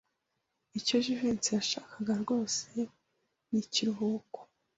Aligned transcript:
Icyo 0.79 0.95
Jivency 1.05 1.49
yashakaga 1.57 2.13
rwose 2.21 2.67
ni 3.49 3.59
ikiruhuko. 3.63 4.39